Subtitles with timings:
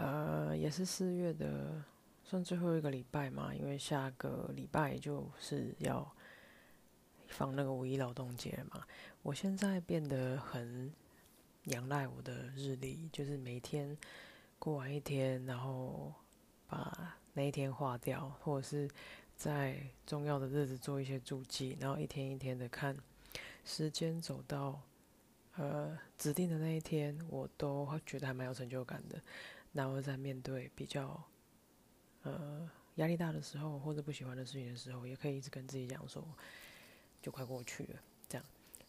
[0.00, 1.84] 呃，也是四月的
[2.24, 6.10] 算最后一个礼拜嘛，因为下个礼拜就是要
[7.28, 8.82] 放那个五一劳动节嘛。
[9.20, 10.90] 我现在变得很
[11.64, 13.94] 仰赖我的日历，就是每天
[14.58, 16.14] 过完一天，然后
[16.66, 18.88] 把那一天划掉，或者是
[19.36, 22.96] 在重要的日子做一些注记，然后一天一天的看
[23.66, 24.80] 时间走到
[25.56, 29.20] 呃指定的那一天，我都觉得还蛮有成就感的。
[29.72, 31.22] 然后在面对比较
[32.22, 36.26] 呃压力大的时候，或者不喜欢的事情的时候，也可以一直跟自己讲说，
[37.22, 38.44] 就快过去了，这样。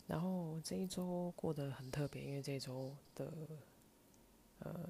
[0.08, 3.32] 然后这一周过得很特别，因为这一周的
[4.59, 4.90] 呃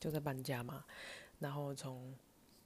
[0.00, 0.84] 就在搬家嘛，
[1.38, 2.12] 然后从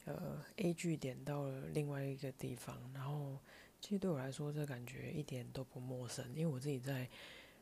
[0.06, 3.38] 呃 A 据点到了另外一个地方，然后
[3.82, 7.06] 其实对我来说，这感觉一点都不陌生，因为我自己在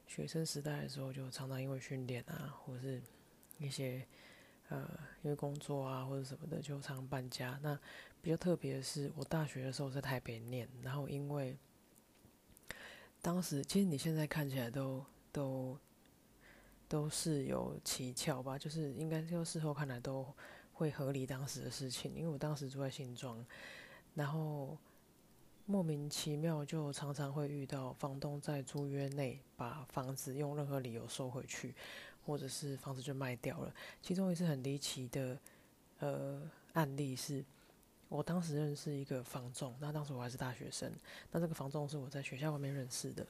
[0.06, 3.02] 学生时代的时候，就常常因为训练啊，或者是
[3.58, 4.06] 一些。
[4.68, 4.86] 呃，
[5.22, 7.58] 因为工作啊或者什么的，就常搬家。
[7.62, 7.78] 那
[8.20, 11.56] 比较特别的是，我大学的时候在台北念，然后因为
[13.22, 15.78] 当时其实你现在看起来都都
[16.86, 20.26] 都是有蹊跷吧，就是应该就事后看来都
[20.72, 22.14] 会合理当时的事情。
[22.14, 23.44] 因为我当时住在新庄，
[24.14, 24.76] 然后
[25.64, 31.74] 莫名其妙就常常会遇到房东在租约内把房子用任何理由收回去。
[32.28, 33.74] 或者是房子就卖掉了。
[34.02, 35.38] 其中一次很离奇的
[36.00, 36.42] 呃
[36.74, 37.42] 案例是，
[38.10, 40.92] 我当时认识一个房仲，那当时我还是大学生，
[41.32, 43.26] 那这个房仲是我在学校外面认识的。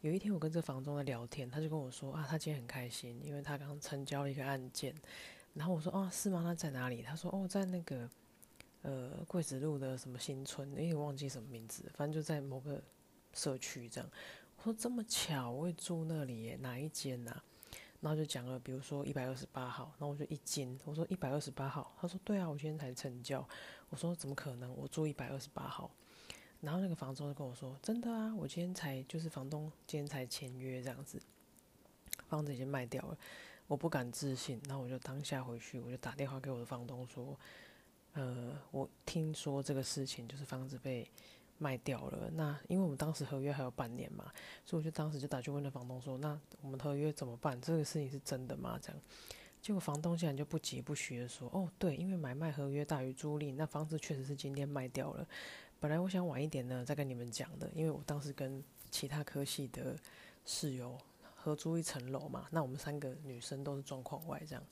[0.00, 4.94] 有一天我跟这房仲在聊天，他就跟我说啊，他今天很开心，因为他刚成交了一个案件。
[5.52, 6.42] 然后我说啊，是吗？
[6.42, 7.02] 他在哪里？
[7.02, 8.08] 他说哦，在那个
[8.80, 12.82] 呃桂子路的什么新村，因为忘记什么名字，反正就在某个
[13.34, 14.10] 社区这样。
[14.56, 17.42] 我说这么巧，我会住那里耶，哪一间呐？
[18.02, 23.48] 然后就讲了，比如说一百二十八号，然后我就一惊，我说一百二十八号，他说对啊，我今天才成交，
[23.90, 25.88] 我说怎么可能，我住一百二十八号，
[26.60, 31.22] 然后那个房东就跟我说，真的啊，我今天才就是房东今天才签约这样子，
[32.28, 33.16] 房子已经卖掉了，
[33.68, 37.38] 我不敢置信，然后我就当下回去，我就打电话给我的房东说，
[38.14, 41.08] 呃，我听说这个事情就是房子被。
[41.62, 44.32] 卖掉了，那因为我们当时合约还有半年嘛，
[44.64, 47.60] 所以我就当时就打去问了房东说：“那我们合约怎么办？
[47.60, 49.00] 这个事情是真的吗？”这样，
[49.62, 55.24] 结果房东竟然就不急不徐的说：“哦，对，因为买卖合约大于租赁，那房子确实是今天卖掉了。
[55.78, 59.96] 本来我想晚一点呢再跟你们讲的，因为我当时跟其他科系的
[60.44, 60.98] 室友
[61.36, 64.64] 合租一层楼嘛，那我们三个女生都是状况外这样，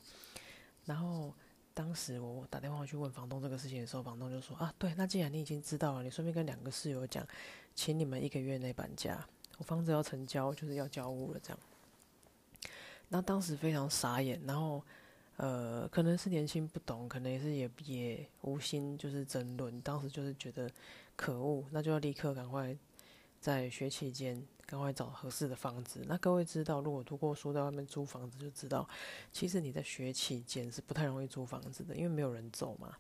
[0.84, 1.33] 然后。”
[1.80, 7.26] 当时我打电话去问房东这个事情的时候，房东就说：“啊，对，那既然你已经知道了，你顺便跟两个室友讲，
[7.74, 9.26] 请你们一个月内搬家，
[9.56, 11.58] 我房子要成交，就是要交屋了。”这样，
[13.08, 14.84] 那当时非常傻眼，然后
[15.38, 20.70] 呃，可能是年轻不懂，可能也是也也无心就是争论，当时就是觉得
[21.16, 22.76] 可恶，那就要立刻赶快
[23.41, 24.47] 在学期间。
[24.70, 26.04] 赶快找合适的房子。
[26.06, 28.88] 那各位知道，如果读过书在外面租房子，就知道，
[29.32, 32.97] 其实你在学期间是不太容易租房子的，因为没有人走嘛。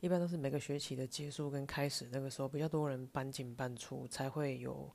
[0.00, 4.90] 一般都是每个学期的结束跟开始那个时候，比较多人搬进搬出，才会有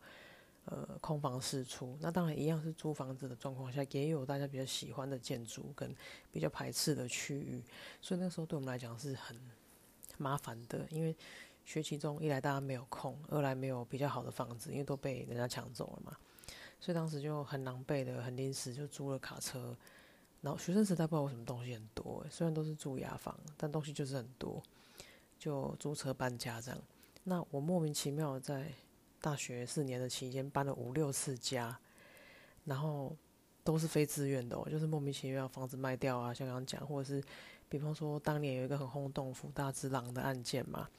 [0.66, 1.97] 呃空房释出。
[2.02, 5.96] 那当然一样是租房子的状况下，也有大家比较喜欢的建筑跟
[6.34, 7.63] 比较排斥的区域。
[8.02, 9.40] 所以那时候对我们来讲是很
[10.18, 11.16] 麻烦的，因为。
[11.69, 16.17] 学期中，一来大家没有空，二来没有比较好的房子，因为都被人家抢走了嘛，
[16.79, 19.78] 所以当时就很狼狈的、很临时就租了卡车。
[20.41, 24.59] 然后学生时代不知道为什么东西很多，虽然都是住雅房，但东西就是很多，
[25.38, 26.82] 就租车搬家这样。
[27.23, 28.72] 那我莫名其妙在
[29.22, 31.79] 大学四年的期间搬了五六次家，
[32.66, 33.16] 然后
[33.64, 37.23] 都是非自愿的，就是莫名其妙房子卖掉啊，像刚刚讲，或者是
[37.70, 40.90] 比方说当年有一个很轰动福大之狼的案件嘛。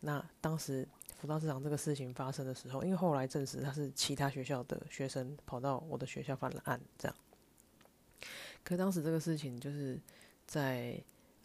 [0.00, 0.86] 那当时
[1.18, 7.16] 辅导市场这个事情发生的时候，因为后来证实他是其他学校的学生跑到我的学校犯了案，这样。
[8.64, 10.00] 可当时这个事情就是
[10.46, 10.98] 在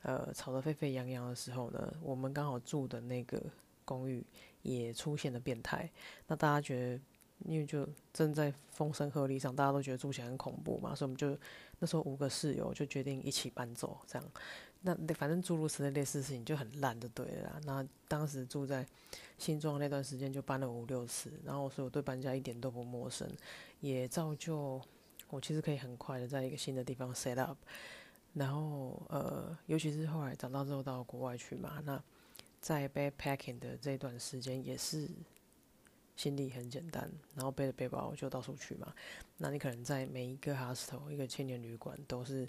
[0.04, 3.42] 呃吵得沸沸扬扬的时候呢，我们刚好住的那个
[3.84, 4.26] 公寓
[4.62, 5.90] 也出现了变态。
[6.28, 7.02] 那大家觉得
[7.46, 11.38] 因为就正在风声鹤唳上，大家都觉得住起来很恐怖嘛，所以我们就
[11.80, 14.32] 那时候五个室友就决定一起搬走，这样。
[14.86, 17.60] 那反正诸如此类类似事情就很烂的对了。
[17.66, 18.86] 那当时住在
[19.36, 23.28] 新庄那段时间就搬了五六次，然后所以我对搬家一点都不陌生，
[23.80, 24.80] 也造就
[25.30, 27.58] 我其实可以很快的在一个新的地方 set up。
[28.34, 32.00] 然后呃，尤其是后来长大之后到国外去嘛，那
[32.62, 35.10] 在 backpacking 的这段时间也是
[36.16, 38.94] 心里很简单，然后背着背包就到处去嘛。
[39.38, 42.48] 那你可能在每一个 hostel 一个青年旅馆都是。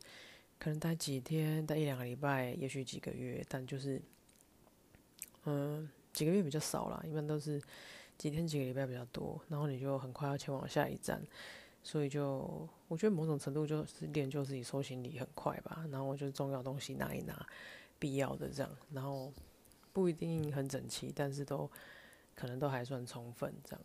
[0.58, 4.00] 可能待几天，待一两个礼拜，也许几个月，但就是，
[5.44, 7.62] 嗯，几个月比较少啦，一般都是
[8.16, 9.40] 几天几个礼拜比较多。
[9.48, 11.22] 然后你就很快要前往下一站，
[11.82, 15.86] 所以就我觉得某种程度就是练就自己收行李很快吧。
[15.92, 17.46] 然后就是重要东西拿一拿，
[17.98, 19.32] 必要的这样，然后
[19.92, 21.70] 不一定很整齐，但是都
[22.34, 23.80] 可能都还算充分这样。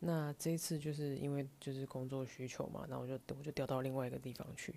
[0.00, 4.74] 那这一次就是因为就是工作需求嘛，那我就我就调到另外一个地方去。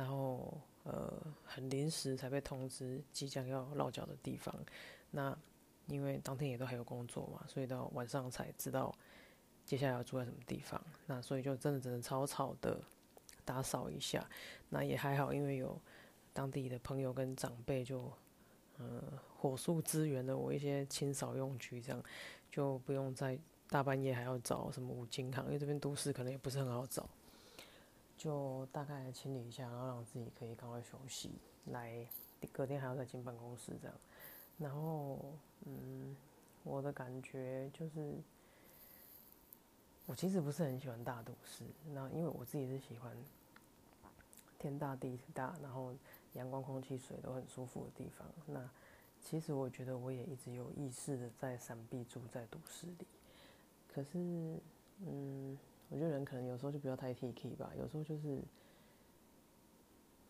[0.00, 1.12] 然后，呃，
[1.44, 4.54] 很临时才被通知即将要落脚的地方。
[5.10, 5.36] 那
[5.88, 8.90] 因为当天也都还有工作嘛，所以到晚上才知道
[9.66, 10.82] 接下来要住在什么地方。
[11.04, 12.80] 那所以就真的只能草草的
[13.44, 14.26] 打扫一下。
[14.70, 15.78] 那也还好，因为有
[16.32, 18.10] 当地的朋友跟长辈就，
[18.78, 19.02] 呃，
[19.36, 22.02] 火速支援了我一些清扫用具，这样
[22.50, 23.38] 就不用在
[23.68, 27.06] 大半夜还要找什么五金行，因为这边都市可能也不是很好找。
[28.20, 31.30] 就大概清理一下，然后让自己可以赶快休息，
[31.72, 32.06] 来
[32.52, 33.96] 隔天还要再进办公室这样。
[34.58, 35.18] 然后，
[35.64, 36.14] 嗯，
[36.62, 38.14] 我的感觉就是，
[40.04, 41.64] 我其实不是很喜欢大都市。
[41.94, 43.16] 那因为我自己是喜欢
[44.58, 45.94] 天大地大，然后
[46.34, 48.28] 阳光、空气、水都很舒服的地方。
[48.44, 48.68] 那
[49.18, 53.06] 其实我觉得我也一直有意识的在闪避住在都市里。
[53.88, 54.18] 可是，
[55.06, 55.58] 嗯。
[55.90, 58.40] 我觉得人可能有时候就不要太 T K 吧，有时候就是，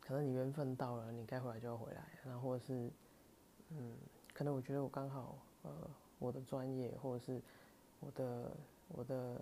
[0.00, 2.90] 可能你缘分到了，你该回来就要回来，然后或是，
[3.68, 3.94] 嗯，
[4.32, 5.70] 可能我觉得我刚好，呃，
[6.18, 7.42] 我的专业或者是
[8.00, 8.50] 我的
[8.88, 9.38] 我的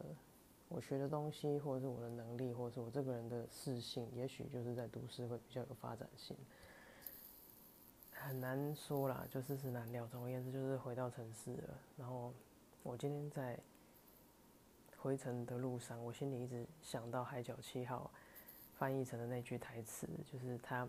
[0.69, 6.37] 我学的东西，或者是我的能力，或者是我这个人的事性，也许就是在都市会比较有发展性，
[8.11, 10.05] 很难说啦，就世事难料。
[10.09, 11.79] 总而言之，就是回到城市了。
[11.97, 12.35] 然后
[12.83, 13.57] 我今天在。
[15.01, 18.11] 回程的路上，我心里一直想到《海角七号》
[18.77, 20.87] 翻译成的那句台词，就是他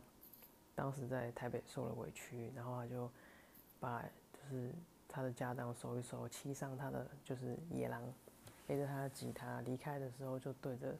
[0.73, 3.09] 当时在台北受了委屈，然后他就
[3.79, 4.01] 把
[4.33, 4.71] 就是
[5.07, 8.03] 他的家当收一收，骑上他的就是野狼，
[8.65, 10.95] 背着他的吉他离开的时候，就对着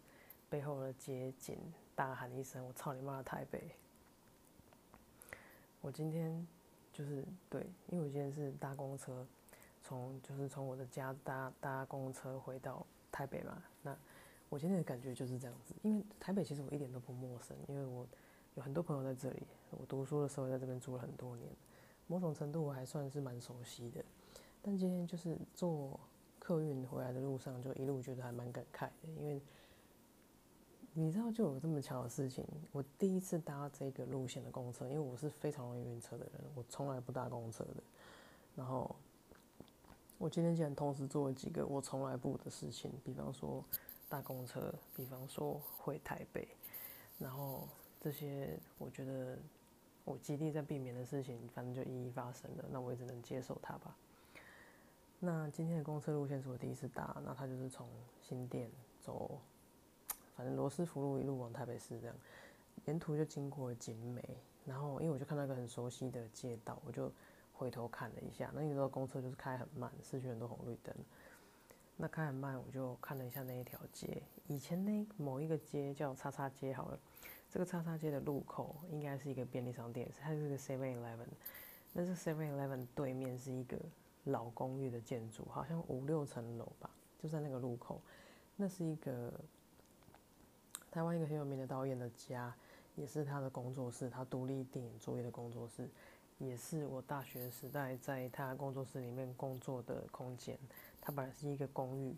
[0.47, 1.57] 背后的街景
[1.95, 3.71] 大喊一声：“我操你妈的台北！”
[5.81, 6.47] 我今天
[6.93, 9.25] 就是对，因为我今天是搭公车，
[9.81, 12.85] 从就是从我的家搭搭公车回到。
[13.19, 13.93] 台北嘛，那
[14.47, 15.75] 我今天的感觉就是这样子。
[15.81, 18.07] 因为台北其实我一点都不陌生，因为我
[18.55, 19.45] 有很多朋友在这里。
[19.71, 21.51] 我读书的时候在这边住了很多年，
[22.07, 24.01] 某种程度我还算是蛮熟悉的。
[24.61, 25.99] 但今天就是坐
[26.39, 29.09] 客运回来的路上，就一路觉得还蛮感慨的。
[29.17, 29.41] 因为
[30.93, 37.83] 你知道，就有这么巧的事情，我第一次搭这个路线的公车，因为我是非常容易晕车的人，我从来不搭公车的。
[38.55, 38.95] 然后。
[40.19, 43.63] 我今天竟然同时做了几个我从来不的事情，比方说
[44.09, 46.45] 搭公车，比方说回台北，
[47.17, 47.65] 然后
[48.01, 49.37] 这些我觉得
[50.03, 53.95] 我极力在避免的事情，反正就一一发生了，那我也只能接受它吧。
[55.19, 57.87] 那今天的公车路线是我第一次搭，那它就是从
[58.21, 58.69] 新店
[59.01, 59.39] 走，
[60.35, 62.15] 反正罗斯福路一路往台北市这样，
[62.87, 64.21] 沿途就经过景美，
[64.65, 67.09] 然后因为我就看到一个很熟悉的街道，我就。
[67.59, 70.95] 回头看了一下，那你知道公车就是开很慢，失去很多红绿灯。
[71.97, 74.23] 那开很慢，我就看了一下那一条街。
[74.47, 76.97] 以前那某一个街叫叉叉街好了，
[77.49, 81.27] 这个叉叉街的路口应该是一个便利商店，它是个 Seven Eleven。
[81.91, 83.77] 那是 Seven Eleven 对面是一个
[84.23, 86.89] 老公寓的建筑，好像五六层楼吧，
[87.21, 87.99] 就在那个路口。
[88.55, 89.33] 那是一个
[90.89, 92.55] 台湾一个很有名的导演的家，
[92.95, 95.89] 也是他的工作室，他独立电影作业的工作室。
[96.39, 100.57] 也是我大学时代在他工作室里面工作的空间。
[101.01, 102.15] 它本来是一个公寓，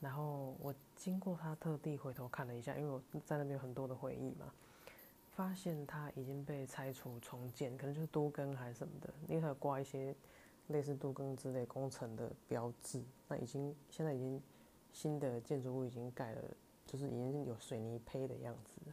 [0.00, 4.52] 然后我经过他特地回头看了一下，因为我在那边有很多的回忆嘛，
[5.30, 10.14] 发现他已经被拆除重建，可能就是多更还是什么的，因为他有挂一些
[10.68, 13.02] 类似多更之类工程的标志。
[13.26, 14.40] 那已经现在已经
[14.92, 16.42] 新的建筑物已经盖了，
[16.86, 18.92] 就是已经有水泥胚的样子。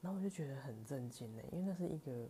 [0.00, 2.26] 然后我就觉得很震惊呢，因为那是一个。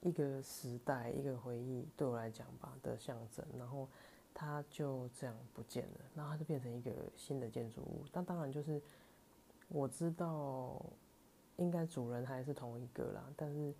[0.00, 3.44] 一个时代，一个回忆，对我来讲吧的象征。
[3.56, 3.88] 然后
[4.32, 8.04] 它就这样不见了，然后它就变成一个新的建筑物。
[8.12, 8.80] 但当然就是
[9.68, 10.80] 我知道
[11.56, 13.74] 应该主人还是同一个啦，但是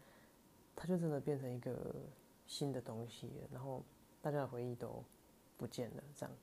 [0.75, 1.95] 它就真的变成一个
[2.47, 3.83] 新的东西了，然后
[4.21, 5.05] 大家的回忆都
[5.57, 6.35] 不见了，这样。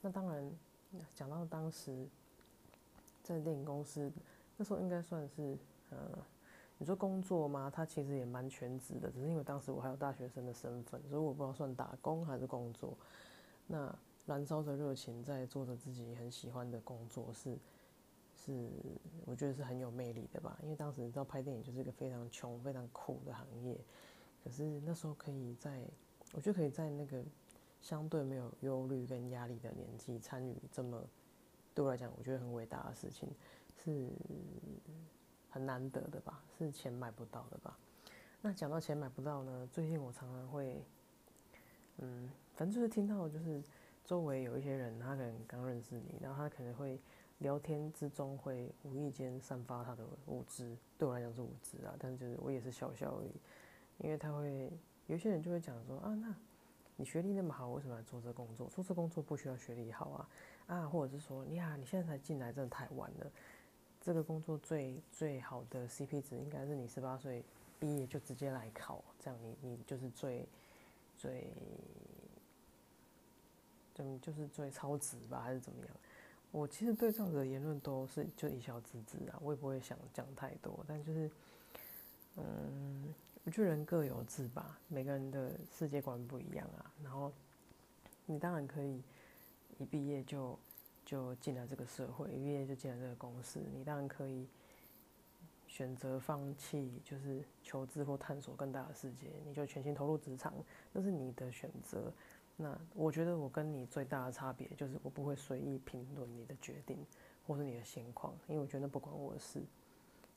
[0.00, 0.50] 那当然
[1.14, 2.06] 讲到当时
[3.22, 4.10] 在电影公司
[4.56, 5.58] 那时候，应该算是
[5.90, 6.18] 呃，
[6.80, 7.70] 你说工作吗？
[7.70, 12.96] 他其实也蛮全职的，只是因为当时我还有大学生的身份，所以我不知道算打工还是工作。
[13.66, 13.94] 那
[14.24, 17.58] 燃烧着热情，在做着自己很喜欢的工作，是
[18.34, 18.70] 是，
[19.26, 20.58] 我觉得是很有魅力的吧。
[20.62, 23.78] 因为当时你知道拍电影就是一个非常穷、非常苦的行业，
[24.42, 25.84] 可是那时候可以在，
[26.32, 27.22] 我觉得可以在那个
[27.82, 30.98] 相对没有忧虑跟压力的年纪参与这么
[31.74, 33.28] 对我来讲，我觉得很伟大的事情，
[33.84, 34.08] 是
[35.50, 37.76] 很难得的吧，是钱买不到的吧。
[38.40, 40.82] 那讲到钱买不到呢，最近我常常会，
[41.98, 42.30] 嗯。
[42.56, 43.62] 反正就是听到，就是
[44.04, 47.00] 周围有一些人，他可能刚认识你，然后他可能会
[47.38, 53.32] 聊天之中会无意间散发他的物质，对我来讲是物质啊，但是就是我也是笑笑而已，
[53.96, 54.70] 因为他会
[55.06, 56.34] 有些人就会讲说啊，那
[56.96, 58.68] 你学历那么好，为什么来做这工作？
[58.68, 60.28] 做这工作不需要学历好啊
[60.66, 63.32] 啊，或者是说，你啊，你现在才进来，真的太晚了，
[64.10, 67.44] 这个工作最最好的 CP 值应该是你十八岁
[67.78, 70.44] 毕业就直接来考，这样你你就是最
[71.16, 71.52] 最。
[74.02, 75.94] 嗯，就是最超值吧，还是怎么样？
[76.50, 80.82] 我其实对这样子的言论都是就一笑置之啊，我也不会想讲太多。
[80.88, 81.30] 但就是，
[82.36, 83.14] 嗯，
[83.44, 86.90] 我觉得人各有志吧，每个人的世界观不一样啊。
[87.04, 87.30] 然后
[88.24, 89.02] 你当然可以
[89.78, 90.58] 一毕业就
[91.10, 94.46] 就进来这个社会，一毕业就进来这个公司，你当然可以
[95.66, 100.54] 选择放弃，就是求知或探索更大的世界，你就全心投入职场，
[100.92, 102.12] 那是你的选择。
[102.56, 107.04] 那我觉得我跟你最大的差别就是我不会随意评论你的决定
[107.44, 109.60] 或是你的现况，因为我觉得不关我的事。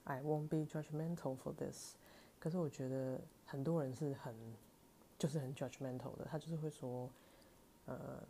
[0.06, 1.94] I won't be judgmental for this。
[2.40, 4.34] 可是我觉得很多人是很
[5.20, 7.08] 就是很 judgmental 的，他就是会说，
[7.86, 8.24] 呃，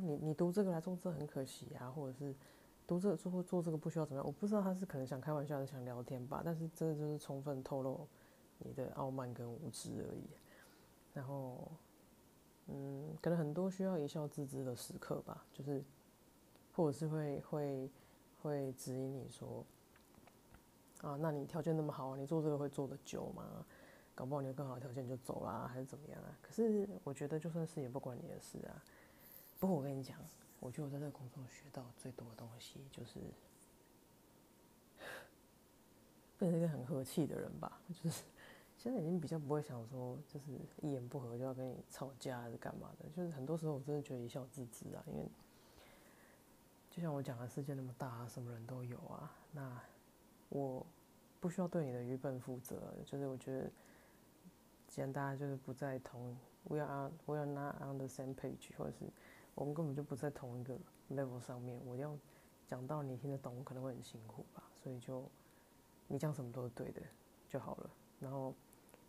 [0.00, 2.34] 你你读这个来做这很可惜啊，或者是
[2.86, 4.26] 读这个做做这个不需要怎么样？
[4.26, 6.42] 我不知道他是可能想开玩笑，还是想聊天吧。
[6.44, 8.06] 但是真的就是充分透露
[8.58, 10.24] 你的傲慢跟无知而已。
[11.14, 11.70] 然后。
[12.68, 15.80] 嗯，可能很多需要一笑置之的时刻吧，就是，
[16.74, 17.90] 或者是会会
[18.42, 19.64] 会指引你说，
[21.00, 23.64] 啊，那你条件那么好，你做这个会做的久吗？
[24.16, 26.36] 搞不好你有更好的条件就走啦，还是怎么样啊？
[26.42, 28.82] 可是我觉得就算是也不关你的事啊。
[29.58, 30.16] 不过我跟你讲，
[30.60, 33.20] 我觉得我在这个工作学到最多的东西就是，
[36.38, 38.24] 变成一个很和气的人吧，就是。
[38.78, 45.26] 现在已经比较不会想说，就是一言不合就要跟你吵架还是干嘛的，就是很多时候我真的觉得一笑置之啊，因为
[46.90, 49.80] 就像我讲的世界那么大啊，什么人都有啊，那
[50.50, 50.86] 我
[51.40, 53.70] 不需要对你的愚笨负责，就是我觉得
[54.86, 59.06] 既然大家就是不在同，we are we are not on the same page，或者是
[59.56, 60.78] 我们根本就不在同一个
[61.10, 62.16] level 上面，我要
[62.68, 65.28] 讲到你听得懂，可能会很辛苦吧，所以就
[66.06, 67.02] 你讲什么都是对的
[67.48, 68.54] 就好了，然后。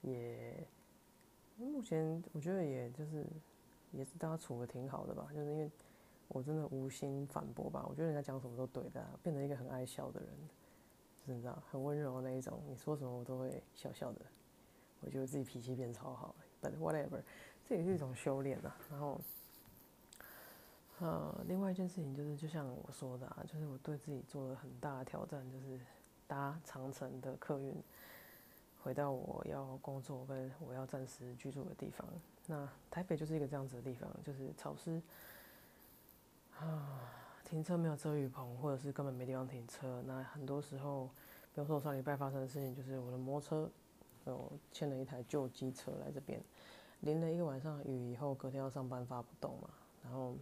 [0.04, 0.66] 也
[1.58, 3.26] 目前我觉得也就是
[3.92, 5.70] 也是大家处的挺好的吧，就是因为
[6.28, 10.30] 我真的无心反驳吧，我觉得人家讲什么都对的，变成一个很爱笑的人，
[11.20, 14.22] 就是你知道很温柔的那一种，你说什么我都会笑笑的。
[15.02, 17.22] 我觉得自己脾气变超好，but whatever，
[17.66, 18.72] 这也是一种修炼呐。
[18.92, 19.20] 然后，
[21.00, 25.80] 呃，另外一件事情就是，就像我说的，啊，就是我对自己做了很大的挑战，就是
[26.28, 27.76] 搭长城的客运。
[28.84, 32.08] 回到我要工作跟我要暂时居住的地方，
[32.46, 35.02] 那台北就是一个这样子的地方，就是潮湿
[36.58, 37.02] 啊，
[37.44, 40.02] 停车没有遮雨棚，或者是根本没地方停车。
[40.06, 41.08] 那很多时候，
[41.54, 43.66] 比如说我上礼拜发生的事情，就是我的摩托
[44.24, 46.42] 车，我牵了一台旧机车来这边，
[47.02, 49.70] 淋了一个晚上雨以后，隔天要上班发不动嘛，
[50.02, 50.34] 然后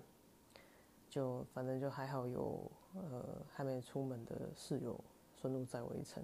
[1.15, 4.99] 就反正就还好有呃还没出门的室友
[5.39, 6.21] 顺路载我一程。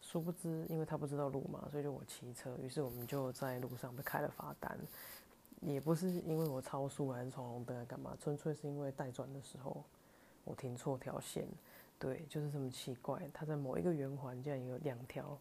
[0.00, 2.56] 殊不知，因为他不知道路嘛，所以就我骑车。
[2.58, 4.76] 于是我们就在路上被开了罚单，
[5.60, 9.84] 也不是因为我超速还是闯红灯来干嘛，纯粹是因为待转的时候
[10.42, 11.46] 我停错条线。
[11.96, 13.30] 对，就是这么奇怪。
[13.32, 15.38] 他在某一个圆环竟然有两条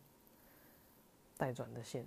[1.36, 2.06] 待转的线，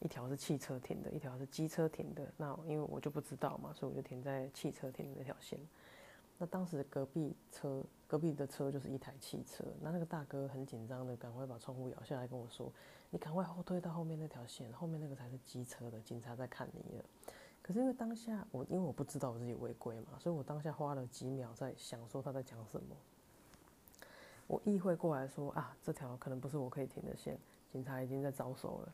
[0.00, 2.30] 一条是汽车停的，一条是机车停的。
[2.36, 5.58] 那因为我就不知道嘛，所以我就停在汽车停的那条线。
[6.38, 7.82] 那当时隔壁车。
[8.12, 12.70] 隔壁的车就是一台汽车，那那个大哥很紧张的，赶快把窗户摇下来跟我说
[13.08, 17.04] ：“你赶快后退到后面那条线，后面那个才是机车的，警察在看你了。”
[17.62, 22.94] 可是因为当下我因为我不知道我自己违规嘛，所以我当下花了几秒在想说他在讲什么。
[24.46, 27.38] 我意会过来说啊，这条可能不是我可以停的线，
[27.72, 28.92] 警察已经在招手了。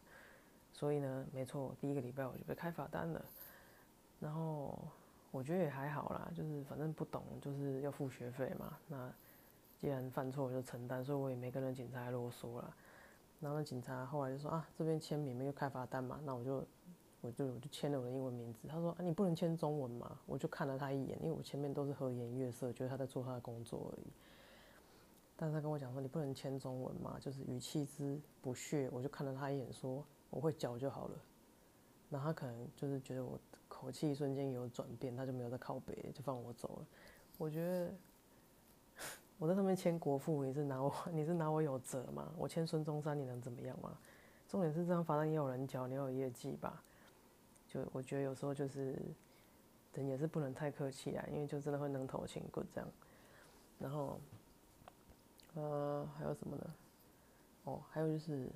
[0.73, 3.25] 所以呢，没错，第一个礼拜我就被开罚单了。
[4.21, 4.78] 然后
[5.30, 8.78] 我觉得也还好啦，就是反正不懂就是要付学费嘛。
[8.88, 9.12] 那
[9.76, 12.75] 既然犯错我就承担，所以我也没跟那警察啰嗦了。
[13.40, 16.66] 然后那警察后来就说啊，这边签名没有开罚单嘛，那我就
[17.20, 18.66] 我就我就签了我的英文名字。
[18.66, 20.18] 他说啊，你不能签中文嘛？
[20.26, 24.06] 我就看了他一眼，因为我前面都是和颜悦色，觉得他在做他的工作而已。
[25.37, 28.90] 但是他跟我讲说你不能签中文嘛，就是语气之不屑。
[28.92, 31.14] 我就看了他一眼说我会教就好了。
[32.11, 36.87] 然后他可能就是觉得我口气瞬间有转变，他就没有再靠北，就放我走了。
[37.37, 37.94] 我觉得。
[39.40, 42.28] 我在上面签国父，你是拿我，你是拿我有责吗？
[42.37, 43.96] 我签孙中山，你能怎么样吗？
[44.48, 46.82] 重点是这张罚单也有人缴，你要有业绩吧？
[47.68, 49.00] 就我觉得有时候就是，
[49.94, 52.90] 人也是不能太客气啊，因为就真的会能头轻骨这样。
[53.78, 54.18] 然后，
[55.54, 56.75] 呃，还有什么呢？
[57.62, 58.48] 哦，还有就是，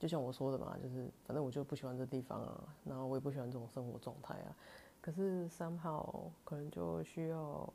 [0.00, 4.56] 就像我说的嘛，就是反正我就不喜欢这地方啊，然后我也不喜欢这种生活状态啊。
[5.00, 7.72] 可是三号可能就需要。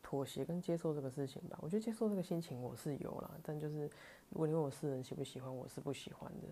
[0.00, 3.82] 妥协跟接受这个事情吧，我觉得接受这个心情我是有啦，但就是
[4.30, 6.48] 如果你问我私人喜不喜欢，我是不喜欢的。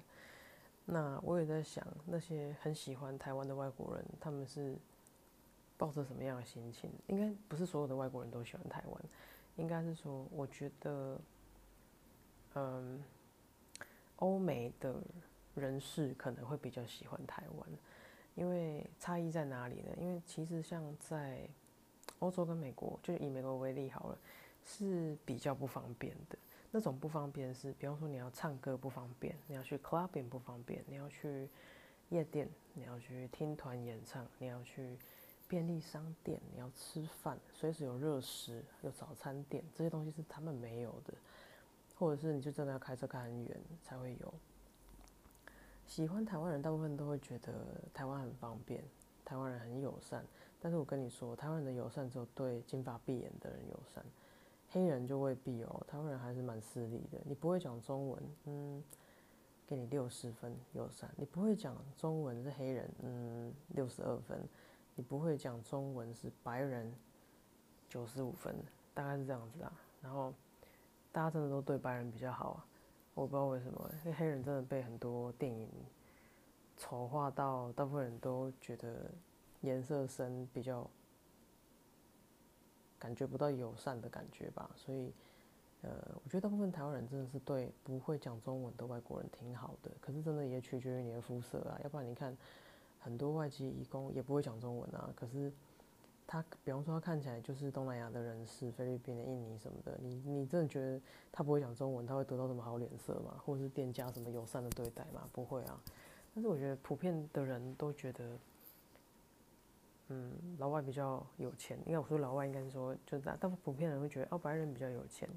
[0.85, 4.77] 那我也在想，那些很喜欢台湾的外国人，他们是
[5.79, 6.91] 抱着什么样的心情？
[7.07, 9.03] 应该不是所有的外国人都喜欢台湾，
[9.57, 11.19] 应该是说，我觉得，
[12.57, 13.03] 嗯，
[14.17, 14.95] 欧美的
[15.55, 17.69] 人士可能会比较喜欢台湾，
[18.35, 19.91] 因为差异在哪里呢？
[19.99, 21.49] 因为其实像在
[22.19, 24.19] 欧洲跟美国，就以美国为例好了，
[24.65, 26.39] 是比较不方便的。
[26.71, 31.49] 那种不方便是，比方说你要唱歌不方便，你要去 club 店不方便，你要去
[32.11, 34.99] 夜店，你要去听团演唱，你要去
[35.49, 41.15] 便利商店，你要吃饭，随时有热食，有早餐店，这些东西是他们没有的。
[41.99, 44.35] 或者是你就真的要开车开很远才会有。
[45.87, 47.53] 喜欢台湾人，大部分都会觉得
[47.95, 48.85] 台湾很方便，
[49.25, 50.25] 台湾人很友善。
[50.61, 54.05] 但是我跟你说，台湾人的友善只有对金发碧眼的人友善，
[54.71, 55.87] 黑人就未必哦。
[55.87, 57.21] 台湾人还是蛮势利的。
[57.25, 58.83] 你不会讲中文，嗯，
[59.65, 64.39] 给你六十分友善；你不会讲中文是黑人，嗯，六十二分；
[64.97, 66.93] 你不会讲中文是白人，
[67.89, 68.57] 九十五分，
[68.93, 69.73] 大概是这样子啊。
[70.03, 70.35] 然后
[71.17, 72.67] 大家真的都对白人比较好啊，
[73.15, 75.67] 我不知道为什么，因为黑人真的被很多电影
[76.77, 79.11] 丑化到，大部分人都觉得。
[79.63, 80.89] 颜色深比较
[82.99, 85.13] 感觉不到友善的感觉吧，所以
[85.81, 85.91] 呃，
[86.23, 89.91] 我觉得大部分台湾人真的是对不会讲中文的外国人挺好的。
[89.99, 92.37] 可是真的也取决于你的肤色啊，要不然你看
[93.01, 95.11] 很多外籍移工也不会讲中文啊。
[95.17, 95.51] 可是
[96.27, 103.41] 他比方说他看起来就是东南亚的人士，菲律宾的、印尼什么的，你你真的觉得他不会讲中文，他会得到什么好脸色吗？
[103.45, 105.29] 或者是店家什么友善的对待吗？
[105.33, 105.81] 不会啊。
[106.35, 108.39] 但是我觉得普遍的人都觉得。
[110.09, 115.29] 嗯，老外比较有钱，应该我说老外应该是说，就大大部分普遍人会觉得，哦，白人比较有钱，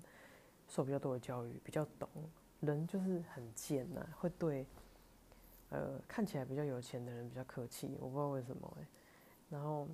[0.68, 2.08] 受比较多的教育，比较懂，
[2.60, 4.68] 人就是很贱呐，会对，
[5.70, 8.88] 呃，看起来比较有钱的人比较客气，我不知道为什么哎。
[9.50, 9.88] 然后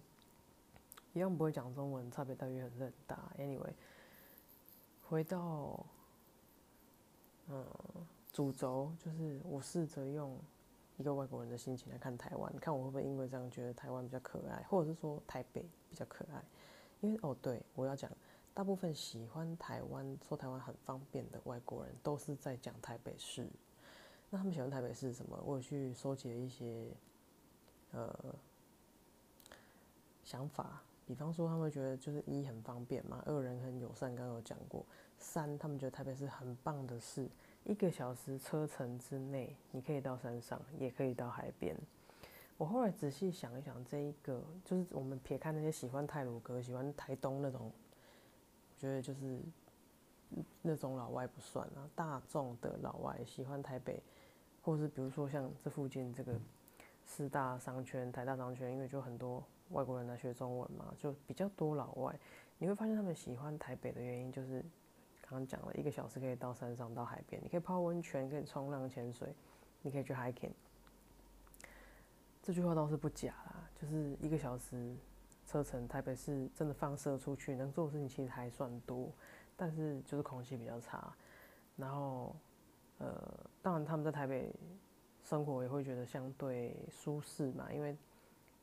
[1.15, 3.31] 一样不会讲中文，差别待遇很是很大。
[3.39, 3.73] Anyway，
[5.01, 5.83] 回到，
[7.47, 7.65] 嗯，
[8.31, 10.37] 主轴就是我试着用。
[10.97, 16.41] 一个外国人的心情来看台湾，看我会不会因为这样觉得台湾比较可爱，或者是说台北比较可爱？
[17.01, 18.09] 因为哦，对我要讲，
[18.53, 23.45] 大部分喜欢台湾、说台湾很方便的外国人，都是在讲台北市。
[24.29, 25.37] 那他们喜欢台北市什么？
[25.45, 26.87] 我有去收集了一些
[27.91, 28.33] 呃
[30.23, 34.85] 想法，比方说他们觉得就是一很方便嘛，二人很友善，刚刚有讲过。
[35.17, 37.29] 三，他们觉得台北是很棒的事。
[37.63, 41.75] 一个小时车程之内，你可以到山上，也可以到海边。
[42.57, 49.39] 我后来仔细想一想，这一个就是我们撇开那些喜欢泰鲁哥、喜欢台东那种，我觉得就是
[50.61, 51.89] 那种老外不算啊。
[51.95, 54.01] 大众的老外喜欢台北，
[54.61, 56.33] 或是比如说像这附近这个
[57.05, 62.17] 四大商圈、台大商圈，因为就很多外国人来学中文嘛，就比较多老外。
[62.57, 64.63] 你会发现他们喜欢台北的原因就是。
[65.27, 69.33] 刚刚讲了一个小时可以到山上到海边，你可以泡温泉，可以冲浪潜水，
[69.81, 70.51] 你可以去 hiking。
[72.43, 74.95] 这句话倒是不假啦，就是一个小时
[75.47, 79.11] 车程，台北市真的放射出去能做的事情其实还算多，
[79.57, 81.11] 但是就是空气比较差。
[81.75, 82.35] 然后，
[82.99, 83.19] 呃，
[83.63, 84.53] 当然他们在台北
[85.23, 87.97] 生活也会觉得相对舒适嘛，因为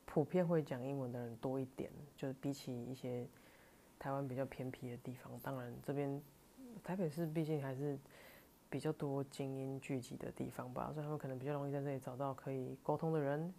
[0.05, 3.25] 普遍会讲英文的人多一点，就是比起一些
[3.97, 5.31] 台湾比较偏僻的地方。
[5.41, 6.21] 当然，这边
[6.83, 7.97] 台北市毕竟还是
[8.69, 13.53] 比较多精英聚集的地方吧，所以他们可能比较容易在这里找到可以沟通的人，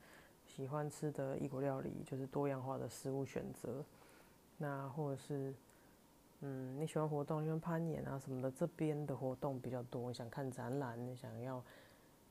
[0.47, 3.85] 喜欢吃的异国料理，就是多样化的食物选择。
[4.57, 5.53] 那或者是，
[6.41, 10.09] 嗯，你喜欢活动，喜欢攀岩啊什么的，这边的活动比较多。
[10.09, 11.61] 你想看展览，你想要。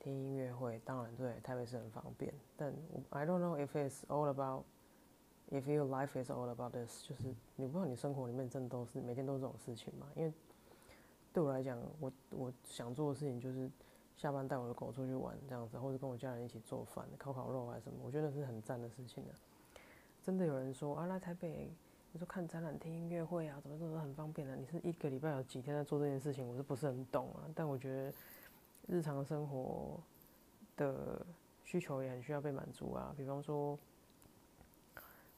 [0.04, 2.74] 听音乐会当然对台北是很方便，但
[3.10, 4.66] I don't know if it's all about
[5.50, 10.08] if your life is all about this，就是你不知道你生活里面真的都是每天都是这种事情嘛？
[10.16, 10.34] 因为
[11.32, 13.72] 对我来讲，我我想做的事情就是
[14.18, 19.34] 下班带我的狗出去玩这样子，或者跟我家人一起做饭、烤烤肉还是什么，我觉得是很赞的事情的。
[20.22, 21.72] 真的有人说啊，来台北，
[22.12, 24.56] 你说看展览、听音乐会啊，怎么怎么很方便的？
[24.58, 26.46] 你是一个礼拜有几天在做这件事情？
[26.46, 27.48] 我是不是很懂啊？
[27.56, 28.14] 但我觉得。
[28.88, 30.02] 日常生活
[30.76, 31.26] 的
[31.64, 33.80] 需求也很需要被满足啊，比方说，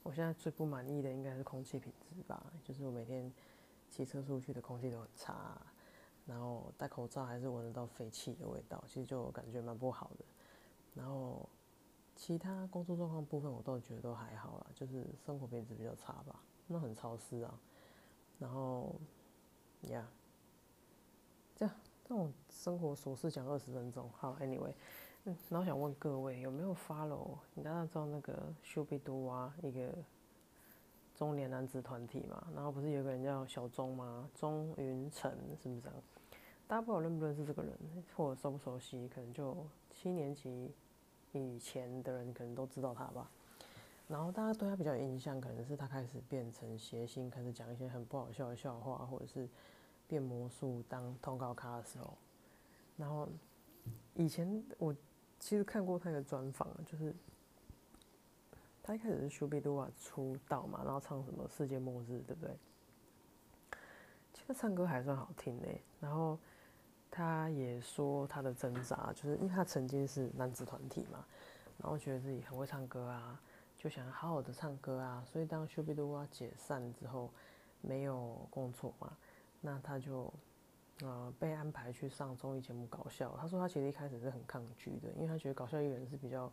[0.02, 3.32] 我现在最不满意的应该是空气品质吧，就是我每天
[3.88, 5.60] 骑车出去的空气都很差，
[6.26, 10.24] 然后戴口罩还是闻得到废气的味道，其实就感觉蛮不好的。
[10.94, 11.48] 然后
[12.14, 17.60] 其他工作状况部分我倒觉得都还好啦，就是生活品质比较差吧，那很潮湿啊。
[18.38, 18.94] 然后，
[19.82, 20.06] 呀，
[21.54, 21.74] 这样。
[22.08, 24.72] 这种生活琐事讲二十分钟，好，Anyway，
[25.24, 27.30] 嗯，然后想问各位有没有 follow？
[27.54, 29.92] 你大家知道那个 s h u b i d o 啊，一个
[31.16, 32.46] 中年男子团体嘛？
[32.54, 34.30] 然后不是有个人叫小钟吗？
[34.36, 35.96] 钟云成是不是这样？
[36.68, 37.76] 大家不知道认不认识这个人，
[38.16, 39.08] 或者熟不熟悉？
[39.08, 39.56] 可能就
[39.90, 40.72] 七年级
[41.32, 43.28] 以前的人可能都知道他吧。
[44.06, 49.48] 然后大家对他比较有印象，可能是他开始变成谐星，开始讲一些很不好笑的笑话，或者是。
[50.08, 52.16] 变魔术当通告卡的时候，
[52.96, 53.28] 然后
[54.14, 54.94] 以前我
[55.38, 57.14] 其实看过他的专访，就是
[58.82, 62.56] 他一开始是 s h u b i d u a 出道嘛，然后唱什么世界末日，对不对？
[64.32, 65.82] 其实唱歌还算好听嘞。
[66.00, 66.38] 然后
[67.10, 71.26] 他也说他的挣扎，就是因为他曾经是男子团体嘛，
[71.78, 73.40] 然后觉得自己很会唱歌啊，
[73.76, 77.30] 就想好好的唱歌啊，所以当 s h u b i d u a 解散之后，
[77.80, 79.16] 没有工作嘛。
[79.66, 80.32] 那他就，
[81.02, 83.36] 呃，被安排去上综艺节目搞笑。
[83.36, 86.52] 他说他其实一开始是很抗拒的，因为他觉得搞笑艺人是比较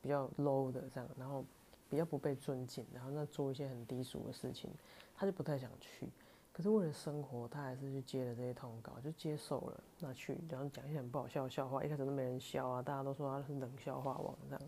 [0.00, 1.44] 比较 low 的这样，然后
[1.90, 4.70] 比较不被尊敬，然后那做一些很低俗的事情，
[5.14, 6.08] 他就不太想去。
[6.50, 9.84] 可是为了生活，他还是去接了这些通告，就接受了。
[9.98, 14.62] 那去然后讲一些很不好笑的笑话，一开始都没人笑啊，大家都说他是冷笑话王这样。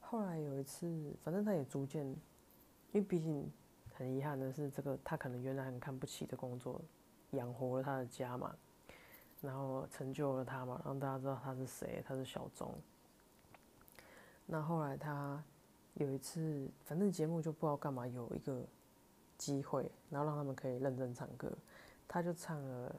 [0.00, 2.18] 后来有一次，反正他也逐渐，因
[2.94, 3.52] 为毕竟。
[3.96, 6.80] 很遗憾的是，这个他可能原来很看不起的工作，
[7.30, 8.52] 养活了他的家嘛，
[9.40, 12.74] 然后成就了他嘛，让大家知道他是谁，他是小钟。
[14.46, 15.40] 那后来他
[15.94, 18.64] 有一次，反正节目就不知道干嘛，有一个
[19.38, 21.52] 机会，然后让他们可以认真唱歌，
[22.08, 22.96] 他就唱了，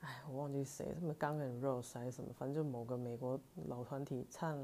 [0.00, 3.38] 哎，我忘记谁，什么 Gun and Rose 还是什么，反正就某个美国
[3.68, 4.56] 老团体唱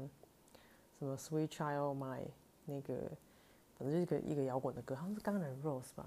[0.99, 2.21] 什么 Sweet Child My
[2.65, 3.09] 那个。
[3.77, 6.05] 反正就是一个一个摇滚的歌，好像是《钢人 Rose》吧，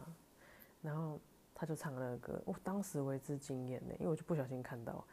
[0.81, 1.20] 然后
[1.54, 5.04] 他就唱那个歌，我当时为之惊艳呢，因为我就不小心看到，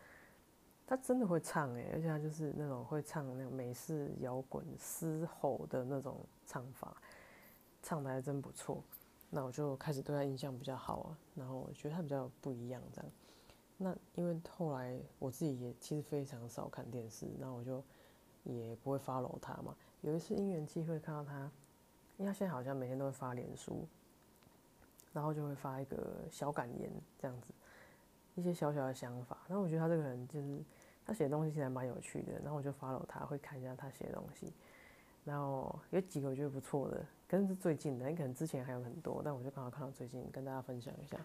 [0.87, 6.95] 他真的会唱哎，而且他就是那种会唱那种美式摇滚嘶吼的那种唱法，
[7.83, 8.81] 唱的还真不错，
[9.29, 13.11] 那我就开始对他印象比较好啊，然后我觉得他比较不一样这样，
[13.77, 17.83] 那因为后来我自己也其实非常少看电视，那我就
[18.43, 21.51] 也不会 follow 他嘛，有一次因缘机会看到他。
[22.17, 23.85] 因为他现在好像每天都会发脸书，
[25.11, 25.97] 然后就会发一个
[26.31, 27.53] 小感言这样子，
[28.35, 29.37] 一些小小的想法。
[29.47, 30.63] 然后我觉得他这个人就是
[31.05, 34.53] 他写的东西其实还蛮有趣的，然后我就 follow 他，会看一下他写的东西。
[35.23, 41.17] 然后有几个我觉得不错的，可能是最近的，可能之前还有很多，但我就刚好看到最近，跟大家分享一下。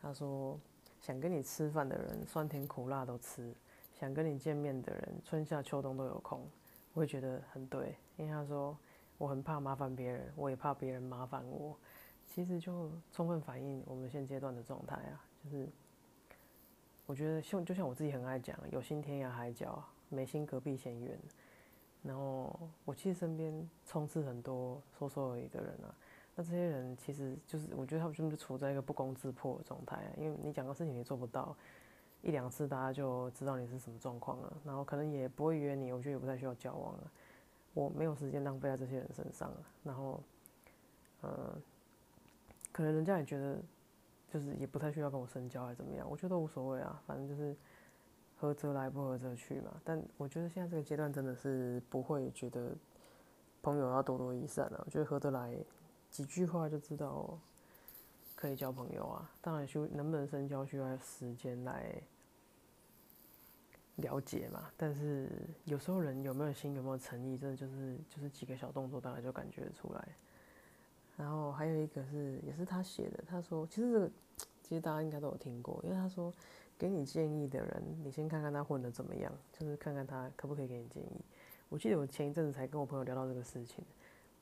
[0.00, 0.58] 他说
[1.00, 3.52] ：“想跟你吃饭的人，酸甜苦辣都吃；
[3.94, 6.46] 想跟你见面的人，春夏秋冬都有空。”
[6.92, 8.76] 我会觉得很对，因为他说。
[9.18, 11.76] 我很怕麻烦别人，我也怕别人麻烦我。
[12.26, 15.68] 其实就充分反映我们现阶段的状态啊，就是
[17.06, 21.18] 我觉得像就像我自己很爱讲，有心天涯海角，没心隔壁嫌远。
[22.02, 25.94] 然后我其实身边充斥很多说说而已的人啊，
[26.34, 31.56] 那这些人其实就是我觉得他们就是处在一个不攻自破的状态啊，因为你讲个事情你做不到，
[32.22, 37.10] 一两次大家就知道你是什么状况了，然后可能也不会约你，我觉得也不太需要交往了。
[37.76, 39.52] 我没有时间浪费在这些人身上
[39.84, 40.18] 然后，
[41.20, 41.54] 呃，
[42.72, 43.58] 可能人家也觉得，
[44.32, 46.08] 就是也不太需要跟我深交，还是怎么样？
[46.10, 47.54] 我觉得无所谓啊，反正就是
[48.38, 49.78] 合则来，不合则去嘛。
[49.84, 52.74] 但我觉得现在这个阶段真的是不会觉得
[53.60, 55.54] 朋友要多多益善啊，我觉得合得来
[56.10, 57.38] 几句话就知道
[58.34, 59.30] 可以交朋友啊。
[59.42, 61.92] 当然，需能不能深交需要时间来
[63.96, 64.70] 了解嘛。
[64.76, 65.28] 但是
[65.64, 70.08] 有时候人有没有心，有没有诚意，真的就是就是几个小动作，大概就感觉出来。
[71.16, 74.10] 然后还有一个是，也是他写的，他说，其实这个
[74.62, 76.32] 其实大家应该都有听过，因为他说，
[76.76, 81.20] 给你建议的人，你先看看他混的怎么样，就是看看他可不可以给你建议。
[81.70, 83.82] 我记得我前一阵子才跟我朋友聊到这个事情，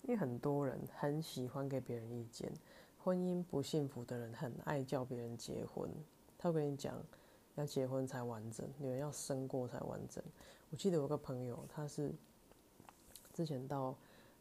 [0.03, 2.53] 因为很多人很喜欢给别人意见，
[2.99, 5.89] 婚姻不幸福的人很爱叫别人结婚，
[6.37, 6.95] 他会跟你讲
[7.55, 10.23] 要结婚才完整，女人要生过才完整。
[10.71, 12.13] 我记得有个朋友，他是
[13.33, 13.95] 之前到。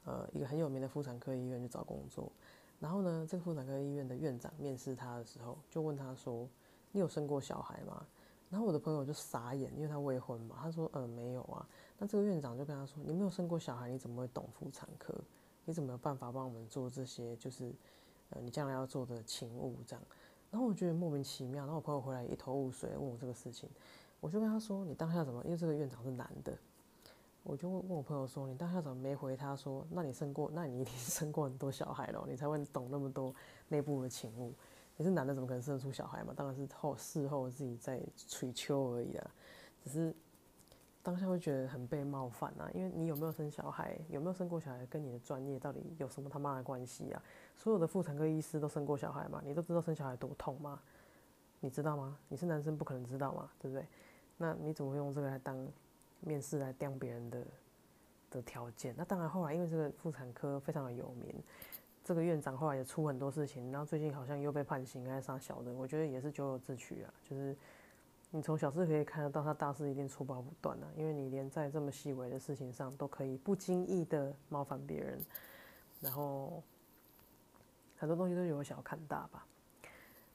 [0.06, 2.30] 呃，一个很有名的妇产科医院去找工作，
[2.78, 6.46] 然后呢，这个妇产科医院的院长面试他的时候，就问他说
[6.92, 8.06] ：“你有生过小孩吗？”
[8.52, 10.58] 然后我的朋友就傻眼，因为他未婚嘛。
[10.62, 11.66] 他说：“嗯，没有啊。”
[11.98, 15.16] 那这个院长就跟他说：“你没有生过小孩，你怎么会懂妇产科？
[15.64, 17.34] 你怎么有办法帮我们做这些？
[17.38, 17.74] 就是
[18.32, 20.04] 呃，你将来要做的勤务这样。”
[20.54, 21.64] 然后我觉得莫名其妙。
[21.64, 23.68] 然后我朋友回来一头雾水，问我这个事情，
[24.20, 25.44] 我就跟他说：“你当下怎么？
[25.44, 26.56] 因为这个院长是男的。”
[27.42, 33.34] 我就问我朋友说：“你当下怎么没回？”他说：“那你生过，那你一定生过很多小孩了，你才会懂那么多
[33.68, 34.54] 内部的情务。
[34.96, 36.34] 你是男的，怎么可能生得出小孩嘛？
[36.38, 39.32] 当然是后事后自己在吹秋而已啦。
[39.84, 40.16] 只是
[41.02, 47.22] 当下会觉得很被冒犯啊，因为你有没有生小孩，有没有生过小孩，跟你的专业到底有什么他妈的关系啊？
[47.56, 49.42] 所有的妇产科医师都生过小孩吗？
[49.46, 50.80] 你都知道生小孩多痛吗？
[51.60, 52.18] 你知道吗？
[52.28, 53.86] 你是男生不可能知道嘛，对不对？
[54.38, 55.68] 那你怎么会用这个来当？”
[56.26, 57.46] 面试来刁别人的
[58.32, 61.36] 的条件，那当然后来因为这个妇产科非常的有名，
[62.02, 67.14] 这个院长后来也出很多事情，然后最近好像又被判刑，还杀小的，我觉得也是咎由自取啊。
[67.30, 67.54] 就是
[68.32, 75.20] 你从小事可以看得到，他大事一定粗暴不断啊，因为你连在这么细微的事情上都可以不经意的冒犯别人，
[76.00, 76.64] 然后
[78.04, 79.48] 很多东西都有小看大吧。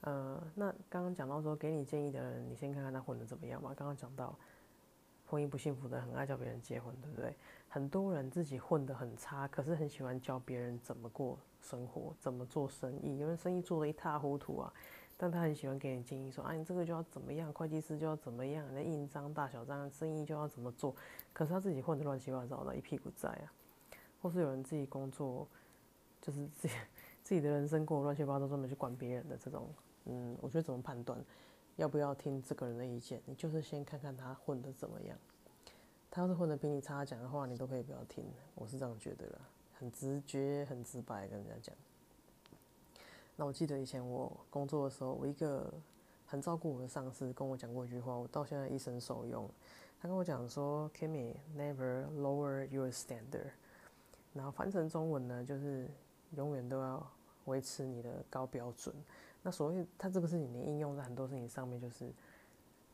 [0.00, 3.74] 呃，那刚刚讲到说给你建议的人，你先看看他混的怎么样嘛。
[3.76, 4.34] 刚刚讲到。
[5.30, 7.36] 婚姻不幸福的很爱叫别人结婚，对不对？
[7.68, 13.18] 很多人自己混得很差，可是很喜欢教别人怎么过生活，怎么做生意。
[13.18, 14.72] 因为生意做得一塌糊涂啊，
[15.18, 20.96] 但他很喜欢给你建议，说啊，你这个就要怎么样，会计师就要怎么样，那印章大小章，生意就要怎么做。
[21.34, 23.52] 可是他自己混得乱七八糟的，一屁股债啊。
[24.22, 25.46] 或是有人自己工作，
[26.22, 26.74] 就是自己
[27.28, 29.68] 自己的人生过乱七八糟，专门去管别人的这种，
[30.06, 31.22] 嗯，我觉得怎么判断？
[31.76, 33.20] 要不要听这个人的意见？
[33.26, 35.14] 你就是先看看他混的怎么样。
[36.10, 38.24] 他要是混的比你差，讲的话你都可以不要听。
[38.54, 39.40] 我是这样觉得啦，
[39.74, 41.76] 很直觉、很直白跟人家讲。
[43.36, 45.70] 那我记得以前我工作的时候，我一个
[46.24, 49.46] 很照顾我的上司跟我讲过一句话，我到现在一生受用。
[50.00, 53.50] 他跟我讲说：“Kimmy, never lower your standard。”
[54.32, 55.90] 然后翻成中文呢，就是
[56.34, 57.06] 永远都要
[57.48, 58.94] 维持你的高标准。
[59.42, 62.12] 那所谓他这个事情，你应用在很多事情上面，就是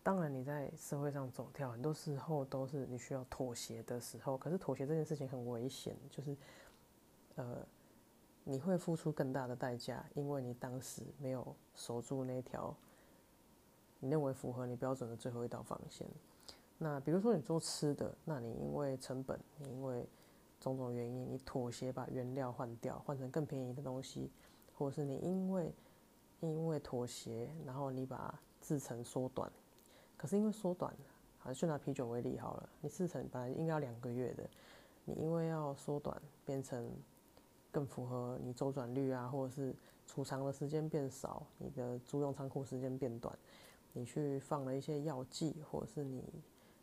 [0.03, 4.39] 当然你在社会上走跳，很多时候都是你需要妥协的时候。
[4.39, 6.37] 可是妥协这件事情很危险，就是
[7.37, 7.67] 呃，
[8.45, 12.75] 你会付出更大的代价，因为你当时没有守住那条
[14.01, 16.07] 你认为符合你标准的最后一道防线。
[16.77, 20.07] 那比如说你做吃的，那你因为成本，你因为
[20.61, 24.31] 种种原因，你妥协把原料换掉，换成更便宜的东西，
[24.77, 25.73] 或是你因为
[26.41, 29.51] 因为妥协，然后你把制程缩短，
[30.17, 30.95] 可是因为缩短，
[31.39, 34.49] 好就拿啤酒为例好了，你制程本来应该要两个月的，
[35.05, 36.91] 你因为要缩短，变成
[37.71, 39.75] 更符合你周转率啊，或者是
[40.07, 43.35] 储藏的时间变少，你的租用仓库时间变短，
[43.93, 46.25] 你去放了一些药剂，或者是你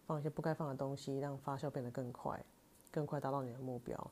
[0.07, 2.43] 放一些不该放的东西，让发酵变得更快，
[2.89, 4.11] 更快达到你的目标，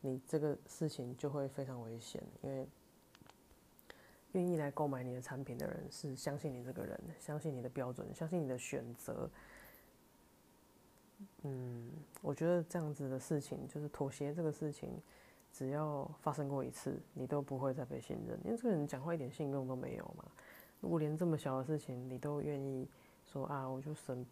[0.00, 2.66] 你这个事情就会非常危险，因为。
[4.38, 9.28] 愿意来购买你的产品的人是相信你这个人，相信你的标准，相信你的选择。
[11.42, 11.90] 嗯，
[12.22, 14.90] 我觉得这样子的事情，就是妥协这个事情，
[15.52, 20.24] 只要发生过一次，你都不会再被信任，因为这个人讲话一点信用都没有嘛。
[20.80, 22.86] 如果连这么小的事情你都愿意
[23.24, 24.24] 说啊，我就省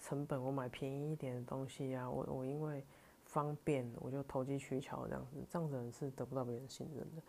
[0.00, 2.84] 成本，我买便宜一点的东西啊，我我因为
[3.24, 7.22] 方便我就投机取巧这样子，这样子人是得不到别人信任的，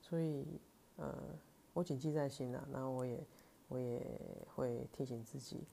[0.00, 0.58] 所以。
[0.96, 1.14] 呃，
[1.72, 2.64] 我谨记在心啊。
[2.70, 3.20] 那我也，
[3.68, 4.00] 我也
[4.54, 5.64] 会提醒自己。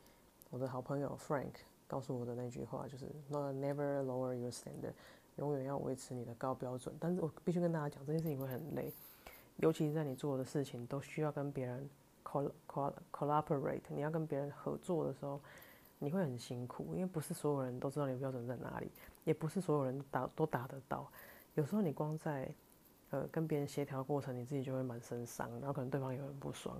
[0.49, 1.53] 我的好朋友 Frank
[1.87, 4.93] 告诉我的那句话就是：“No, never lower your standard。”
[5.37, 6.95] 永远要维持你的高标准。
[6.99, 8.91] 但是我必须跟大家讲，这件事情会很累，
[9.57, 11.87] 尤其是在你做的事情都需要跟别人
[12.23, 12.51] coll
[13.11, 15.39] collaborate，你要跟别人合作的时候，
[15.99, 18.89] 你会很辛苦，因为不是所有人都知道你的标准在哪里，
[19.25, 21.07] 也不是所有人打都达得到。
[21.53, 22.51] 有时候你光在
[23.09, 26.79] 呃跟别人协调过程，你自己就会满身伤，然后可能对方也很不爽。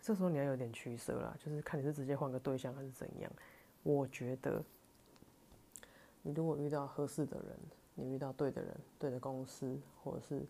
[0.00, 3.32] 这时候你要有点取舍啦，就是看你是直接换个对象还是怎样。
[3.84, 4.62] 我觉得，
[6.22, 7.56] 你如果遇到合适的人，
[7.94, 10.42] 你遇到对的人、对的公司，或者是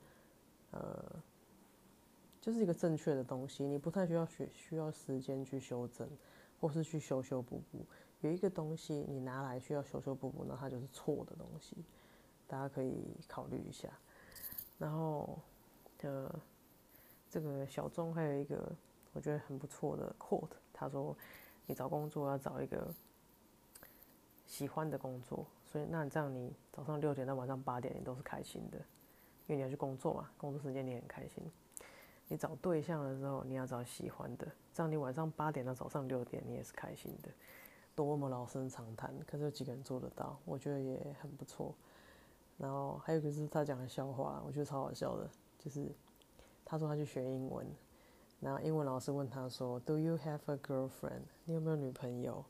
[0.71, 1.05] 呃，
[2.41, 6.09] 就是一个正确的东西，你不太需要学需要时间去修正，
[6.61, 7.85] 或是去修修补补。
[8.21, 11.77] 有一个东西你拿来需要修修补补，那它就是错的东西，
[12.47, 13.91] 大家可以考虑一下。
[14.83, 15.39] 然后，
[16.03, 16.29] 呃，
[17.31, 18.71] 这个小钟还有一个。
[19.15, 21.15] 我觉得很不错的 quote，他说
[21.69, 22.89] ：“你找工作要找一个
[24.47, 28.79] 喜欢的工作，所以那这样你早上六点到晚上八点你都是开心的，
[29.47, 31.45] 因为你要去工作嘛，工作时间你很开心。
[32.29, 37.29] 你找对象的时候你要找喜欢的，这样你晚上八点到早上六点你也是开心的，
[37.95, 40.39] 多么老生常谈，可是有几个人做得到？
[40.47, 41.75] 我觉得也很不错。
[42.63, 45.91] 然后还有一个是他讲的笑话，我觉得超好笑的，就是
[46.65, 47.67] 他说他去学英文。”
[48.39, 51.23] 然后英文老师问他说：“Do you have a girlfriend？
[51.45, 52.45] 你有没有女朋友？”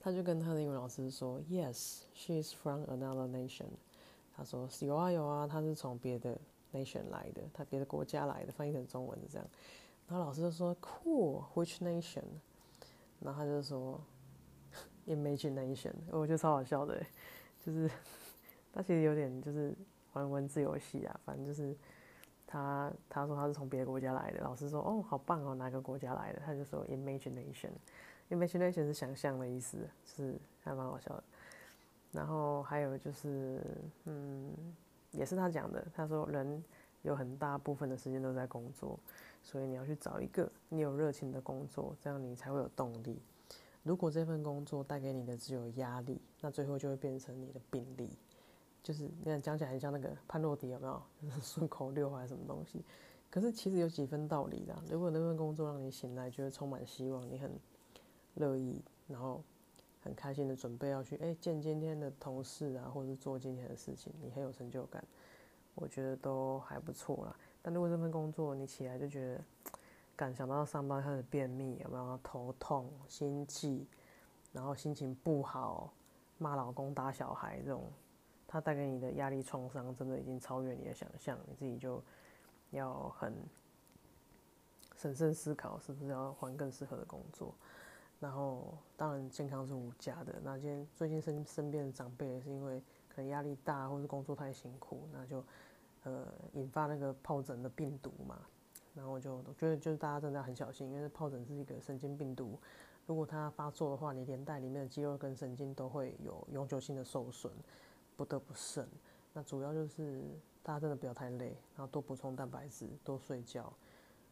[0.00, 3.66] 他就跟他的英文老师说：“Yes, she is from another nation。”
[4.36, 6.36] 他说：“有啊有啊，他是从别的
[6.72, 9.46] nation 来的，他别的国家来的。”翻译成中文是这样。
[10.08, 12.24] 然后老师就说：“Cool, which nation？”
[13.20, 14.00] 然后他就说
[15.06, 15.94] ：“Imagination。
[16.10, 17.04] ”我觉得超好笑的，
[17.64, 17.90] 就是
[18.72, 19.74] 他其实有点就是
[20.12, 21.74] 玩文字游戏啊，反正就是。
[22.50, 26.40] 他他说他是从别的国家来的，老师说哦好棒哦哪个国家来的？
[26.40, 31.22] 他就说 imagination，imagination 是想象的意思，是还蛮好笑的。
[32.10, 33.60] 然后还有就是
[34.06, 34.50] 嗯
[35.10, 36.64] 也是他讲的，他说人
[37.02, 38.98] 有很大部分的时间都在工作，
[39.42, 43.20] 所以你要去找一个你有热情的工作，这样你才会有动力。
[43.82, 48.08] 如果这份工作带给你的只有压力，那最后就会变成你的病例。
[48.88, 51.02] 就是你看讲起来很像那个潘洛迪有没有？
[51.42, 52.82] 顺口溜还是什么东西？
[53.28, 54.74] 可是其实有几分道理的。
[54.90, 57.52] 如果那份工作让你醒来觉得充满希望，你很
[58.36, 59.44] 乐意，然后
[60.00, 65.04] 很开心的准备要去哎见今天的同事啊，或者是做今天的事情，你很有成就感，
[65.74, 67.36] 我觉得都还不错啦。
[67.60, 69.44] 但如果这份工作你起来就觉得，
[70.16, 73.86] 感想到上班开始便秘，有没有头痛、心悸，
[74.50, 75.92] 然后心情不好，
[76.38, 77.84] 骂老公、打小孩这种。
[78.48, 82.02] 它带给你的压力创伤，真的已经超越你的想象，你自己就
[82.70, 83.32] 要很
[84.96, 87.54] 审慎思考，是不是要换更适合的工作。
[88.18, 90.40] 然后，当然健康是无价的。
[90.42, 95.44] 那今天最近身身边的长辈也是因为可能压力大，或是工作太辛苦，那就
[96.04, 98.40] 呃引发那个疱疹的病毒嘛。
[98.94, 102.58] 然后我就我觉得就是大家真的很小心，因为疱疹是一个神经病毒，
[103.06, 107.52] 如果它发作的话，你连带里面的肌肉跟神经都会有永久性的受损。
[108.18, 108.84] 不得不慎，
[109.32, 110.24] 那主要就是
[110.60, 113.72] 大家真的不要太累，然后多补充蛋白质，多睡觉，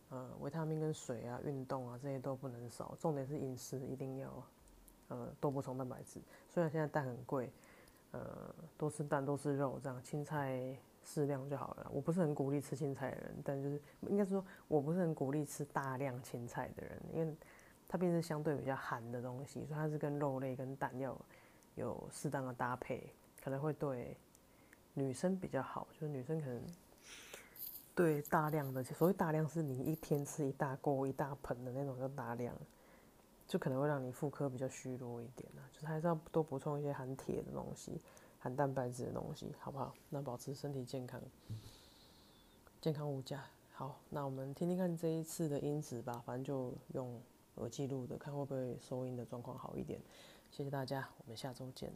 [0.09, 2.96] 呃，维他命跟水啊，运动啊这些都不能少。
[2.99, 4.42] 重点是饮食一定要，
[5.07, 6.20] 呃，多补充蛋白质。
[6.51, 7.53] 虽然现在蛋很贵，
[8.11, 11.88] 呃，多吃蛋多吃肉，这样青菜适量就好了。
[11.94, 17.33] 我不是很鼓励吃青菜的人，但就是应该说我不是很鼓励吃大量青菜的人，因为
[17.87, 21.16] 它毕竟是相对比较寒的东西，所以它是跟肉类跟蛋要
[21.77, 23.09] 有适当的搭配。
[23.46, 24.16] 可能会对
[24.94, 26.61] 女生比较好，就是女生可能
[27.94, 32.52] 对大量的，所谓大量是你一天吃一大锅、一大盆的那种叫大量，
[33.46, 35.62] 就可能会让你妇科比较虚弱一点啊。
[35.72, 38.02] 就是还是要多补充一些含铁的东西、
[38.40, 39.94] 含蛋白质的东西，好不好？
[40.11, 41.22] 那保持身体健康，
[42.80, 43.44] 健康无价。
[43.70, 47.22] 好，那我们听听看这一次的音质吧，反正就用
[47.54, 50.00] 耳机录的，看会不会收音的状况好一点。
[50.50, 51.92] 谢谢大家，我们下周见。